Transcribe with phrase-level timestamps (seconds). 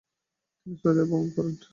[0.59, 1.55] তিনি সৌদি আরব ভ্রমণ করেন।